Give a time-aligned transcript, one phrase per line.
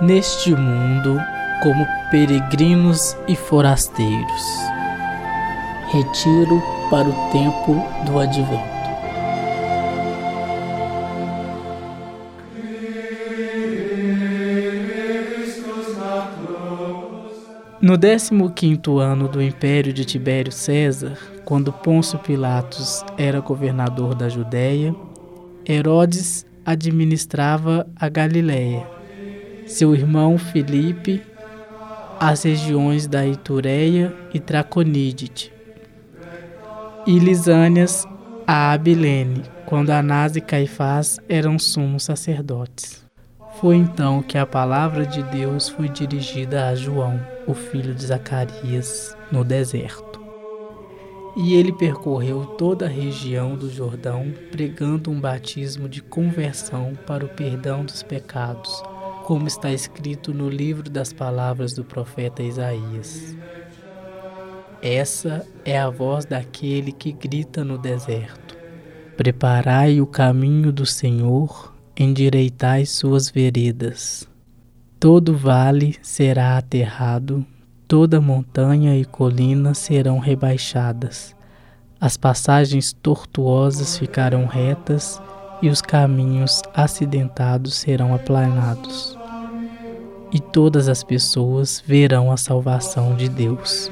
[0.00, 1.20] neste mundo
[1.62, 4.42] como peregrinos e forasteiros.
[5.92, 8.78] Retiro para o tempo do advento.
[17.80, 24.94] No 15º ano do império de Tibério César, quando Pôncio Pilatos era governador da Judéia,
[25.66, 28.97] Herodes administrava a Galiléia.
[29.68, 31.22] Seu irmão Filipe
[32.20, 35.52] as regiões da Itureia e Traconídide,
[37.06, 38.04] e Lisânias
[38.46, 43.04] a Abilene, quando Anás e Caifás eram sumos sacerdotes.
[43.60, 49.16] Foi então que a palavra de Deus foi dirigida a João, o filho de Zacarias,
[49.30, 50.18] no deserto.
[51.36, 57.28] E ele percorreu toda a região do Jordão, pregando um batismo de conversão para o
[57.28, 58.82] perdão dos pecados,
[59.28, 63.36] como está escrito no livro das palavras do profeta Isaías.
[64.80, 68.56] Essa é a voz daquele que grita no deserto:
[69.18, 74.26] Preparai o caminho do Senhor endireitai suas veredas.
[74.98, 77.44] Todo vale será aterrado,
[77.86, 81.36] toda montanha e colina serão rebaixadas.
[82.00, 85.20] As passagens tortuosas ficarão retas
[85.60, 89.17] e os caminhos acidentados serão aplanados.
[90.30, 93.90] E todas as pessoas verão a salvação de Deus.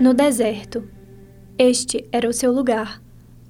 [0.00, 0.84] No deserto,
[1.58, 3.02] este era o seu lugar,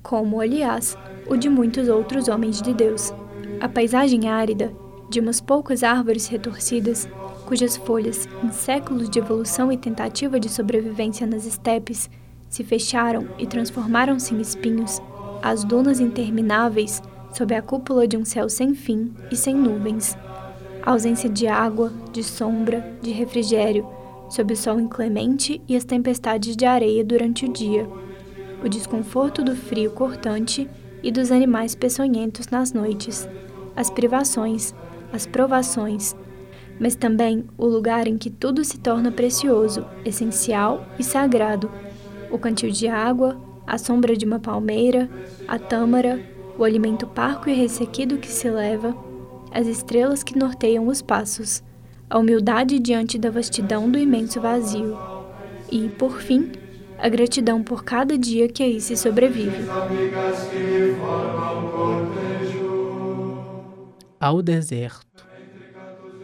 [0.03, 0.97] como, aliás,
[1.29, 3.13] o de muitos outros homens de Deus.
[3.61, 4.73] A paisagem árida,
[5.11, 7.07] de umas poucas árvores retorcidas,
[7.45, 12.09] cujas folhas, em séculos de evolução e tentativa de sobrevivência nas estepes,
[12.49, 15.03] se fecharam e transformaram-se em espinhos,
[15.43, 20.17] as dunas intermináveis, sob a cúpula de um céu sem fim e sem nuvens.
[20.83, 23.87] A ausência de água, de sombra, de refrigério,
[24.29, 27.89] sob o sol inclemente e as tempestades de areia durante o dia,
[28.65, 30.69] o desconforto do frio cortante
[31.03, 33.29] e dos animais peçonhentos nas noites,
[33.75, 34.75] as privações,
[35.13, 36.15] as provações,
[36.79, 41.71] mas também o lugar em que tudo se torna precioso, essencial e sagrado:
[42.31, 43.37] o cantil de água,
[43.67, 45.09] a sombra de uma palmeira,
[45.47, 46.21] a tâmara,
[46.59, 48.95] o alimento parco e ressequido que se leva,
[49.53, 51.63] as estrelas que norteiam os passos
[52.11, 54.97] a humildade diante da vastidão do imenso vazio
[55.71, 56.53] e, por fim,
[56.99, 59.69] a gratidão por cada dia que aí se sobrevive.
[64.19, 65.07] Ao deserto.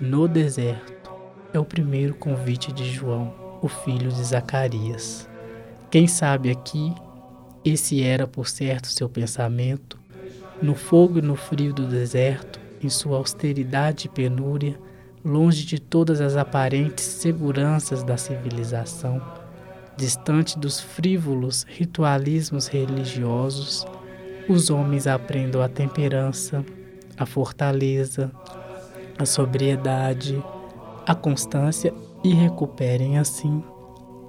[0.00, 1.11] No deserto
[1.53, 5.28] é o primeiro convite de João, o filho de Zacarias.
[5.91, 6.93] Quem sabe aqui,
[7.65, 9.99] esse era por certo seu pensamento,
[10.64, 14.80] no fogo e no frio do deserto, em sua austeridade e penúria,
[15.22, 19.20] longe de todas as aparentes seguranças da civilização,
[19.94, 23.86] distante dos frívolos ritualismos religiosos,
[24.48, 26.64] os homens aprendam a temperança,
[27.19, 28.32] a fortaleza,
[29.19, 30.42] a sobriedade,
[31.06, 31.92] a constância
[32.25, 33.62] e recuperem assim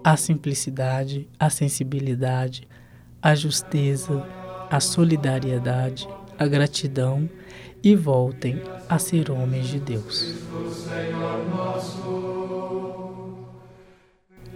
[0.04, 2.68] a simplicidade, a sensibilidade,
[3.22, 4.22] a justeza,
[4.70, 6.08] a solidariedade,
[6.38, 7.30] a gratidão
[7.84, 10.34] e voltem a ser homens de Deus.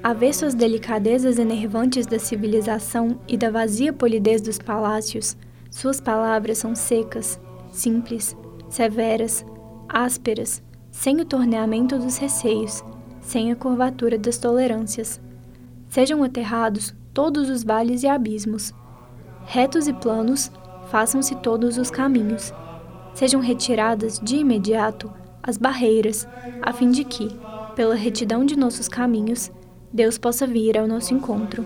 [0.01, 5.37] Avesso às delicadezas enervantes da civilização e da vazia polidez dos palácios,
[5.69, 7.39] suas palavras são secas,
[7.71, 8.35] simples,
[8.69, 9.45] severas,
[9.87, 12.83] ásperas, sem o torneamento dos receios,
[13.21, 15.21] sem a curvatura das tolerâncias.
[15.89, 18.73] Sejam aterrados todos os vales e abismos.
[19.45, 20.51] Retos e planos,
[20.89, 22.53] façam-se todos os caminhos
[23.13, 25.11] sejam retiradas de imediato
[25.43, 26.27] as barreiras,
[26.61, 27.29] a fim de que,
[27.75, 29.51] pela retidão de nossos caminhos,
[29.91, 31.65] Deus possa vir ao nosso encontro.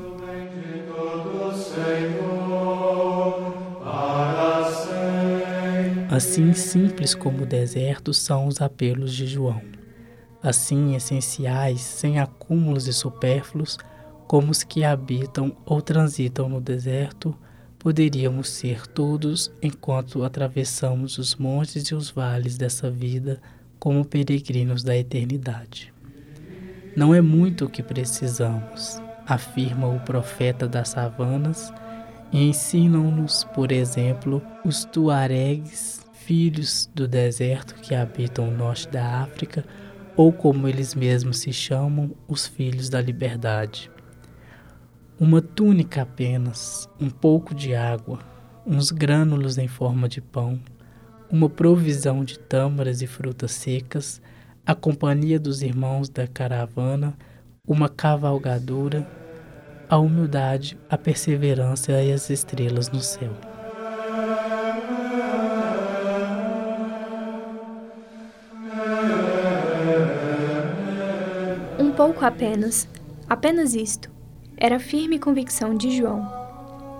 [6.09, 9.61] Assim simples como o deserto são os apelos de João.
[10.41, 13.77] Assim essenciais, sem acúmulos e supérfluos,
[14.27, 17.35] como os que habitam ou transitam no deserto
[17.83, 23.41] poderíamos ser todos enquanto atravessamos os montes e os vales dessa vida
[23.77, 25.93] como peregrinos da eternidade.
[26.95, 31.73] Não é muito o que precisamos, afirma o profeta das savanas,
[32.31, 39.65] e ensinam-nos, por exemplo, os tuaregs, filhos do deserto que habitam o norte da África,
[40.15, 43.91] ou como eles mesmos se chamam, os filhos da liberdade.
[45.25, 48.19] Uma túnica apenas, um pouco de água,
[48.67, 50.59] uns grânulos em forma de pão,
[51.31, 54.21] uma provisão de tâmaras e frutas secas,
[54.65, 57.17] a companhia dos irmãos da caravana,
[57.65, 59.07] uma cavalgadura,
[59.87, 63.31] a humildade, a perseverança e as estrelas no céu.
[71.79, 72.89] Um pouco apenas,
[73.29, 74.12] apenas isto,
[74.63, 76.25] era a firme convicção de João.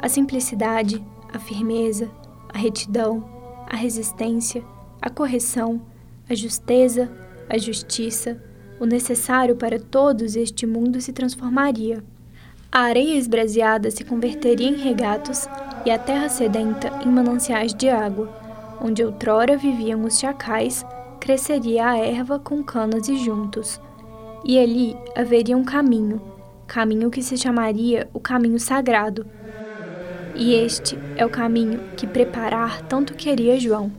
[0.01, 1.01] A simplicidade,
[1.33, 2.11] a firmeza,
[2.53, 3.23] a retidão,
[3.65, 4.61] a resistência,
[5.01, 5.81] a correção,
[6.29, 7.09] a justeza,
[7.49, 8.37] a justiça,
[8.81, 12.03] o necessário para todos este mundo se transformaria.
[12.69, 15.47] A areia esbraseada se converteria em regatos
[15.85, 18.29] e a terra sedenta em mananciais de água.
[18.81, 20.85] Onde outrora viviam os chacais,
[21.17, 23.79] cresceria a erva com canas e juntos.
[24.43, 26.32] E ali haveria um caminho,
[26.73, 29.27] caminho que se chamaria o caminho sagrado.
[30.33, 33.91] E este é o caminho que preparar tanto queria João.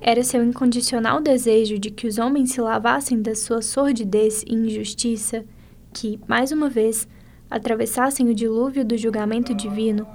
[0.00, 5.44] Era seu incondicional desejo de que os homens se lavassem da sua sordidez e injustiça,
[5.92, 7.06] que, mais uma vez,
[7.50, 10.08] atravessassem o dilúvio do julgamento divino,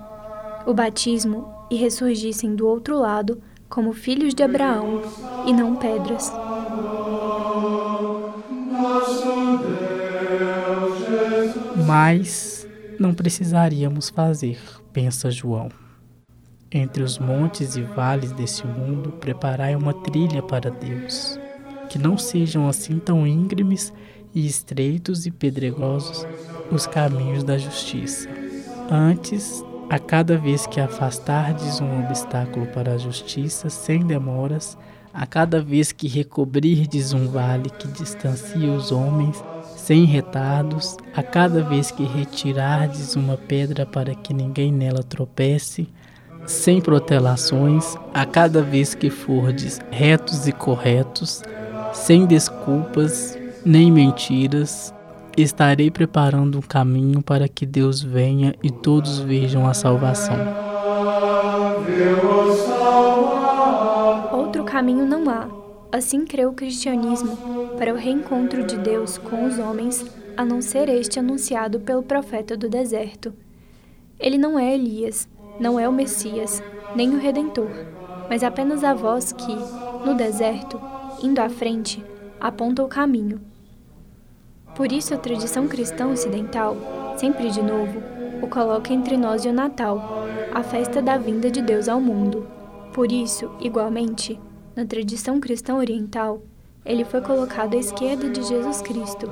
[0.65, 3.39] o batismo e ressurgissem do outro lado
[3.69, 4.99] como filhos de Abraão
[5.45, 6.33] e não pedras.
[11.95, 12.67] Mas
[12.99, 14.59] não precisaríamos fazer,
[14.91, 15.69] pensa João.
[16.71, 21.39] Entre os montes e vales desse mundo, preparai uma trilha para Deus,
[21.91, 23.93] que não sejam assim tão íngremes
[24.33, 26.25] e estreitos e pedregosos
[26.71, 28.27] os caminhos da justiça.
[28.89, 34.75] Antes, a cada vez que afastardes um obstáculo para a justiça sem demoras,
[35.13, 39.43] a cada vez que recobrirdes um vale que distancia os homens
[39.85, 45.89] sem retardos, a cada vez que retirardes uma pedra para que ninguém nela tropece,
[46.45, 51.43] sem protelações, a cada vez que fordes retos e corretos,
[51.91, 54.93] sem desculpas nem mentiras,
[55.35, 60.37] estarei preparando um caminho para que Deus venha e todos vejam a salvação.
[64.31, 65.45] Outro caminho não há.
[65.91, 70.05] Assim creu o cristianismo para o reencontro de Deus com os homens,
[70.35, 73.33] a não ser este anunciado pelo profeta do deserto.
[74.19, 75.27] Ele não é Elias,
[75.59, 76.61] não é o Messias,
[76.95, 77.71] nem o Redentor,
[78.29, 79.55] mas apenas a voz que,
[80.05, 80.79] no deserto,
[81.21, 82.03] indo à frente,
[82.39, 83.41] aponta o caminho.
[84.75, 86.75] Por isso a tradição cristã ocidental,
[87.17, 88.01] sempre de novo,
[88.41, 92.47] o coloca entre nós e o Natal, a festa da vinda de Deus ao mundo.
[92.91, 94.39] Por isso, igualmente,
[94.75, 96.41] na tradição cristã oriental,
[96.85, 99.31] ele foi colocado à esquerda de Jesus Cristo,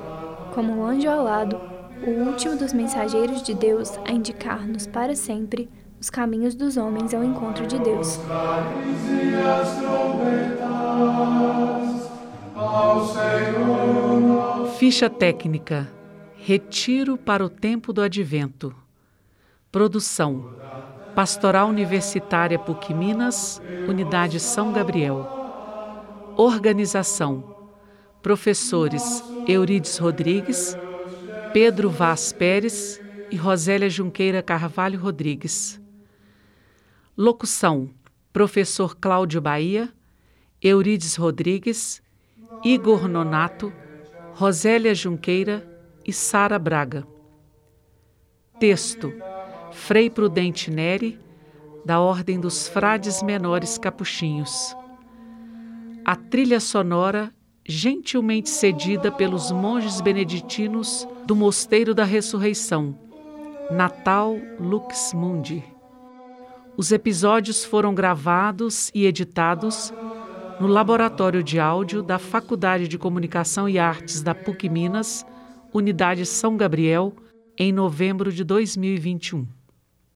[0.53, 1.59] como um anjo alado,
[2.05, 5.69] o último dos mensageiros de Deus a indicar-nos para sempre
[5.99, 8.19] os caminhos dos homens ao encontro de Deus.
[14.79, 15.91] Ficha técnica:
[16.35, 18.73] Retiro para o tempo do advento.
[19.71, 20.55] Produção:
[21.13, 25.40] Pastoral Universitária PUC Minas, Unidade São Gabriel.
[26.37, 27.55] Organização:
[28.21, 30.77] Professores Eurides Rodrigues,
[31.53, 35.79] Pedro Vaz Pérez e Rosélia Junqueira Carvalho Rodrigues.
[37.17, 37.89] Locução:
[38.31, 39.91] Professor Cláudio Bahia,
[40.61, 42.01] Eurides Rodrigues,
[42.63, 43.73] Igor Nonato,
[44.33, 45.67] Rosélia Junqueira
[46.05, 47.05] e Sara Braga.
[48.59, 49.11] Texto:
[49.71, 51.19] Frei Prudente Neri,
[51.85, 54.75] da Ordem dos Frades Menores Capuchinhos.
[56.03, 57.31] A trilha sonora
[57.63, 62.97] gentilmente cedida pelos monges beneditinos do Mosteiro da Ressurreição,
[63.69, 65.63] Natal Lux Mundi.
[66.75, 69.93] Os episódios foram gravados e editados
[70.59, 75.23] no Laboratório de Áudio da Faculdade de Comunicação e Artes da PUC Minas,
[75.71, 77.13] Unidade São Gabriel,
[77.57, 79.45] em novembro de 2021.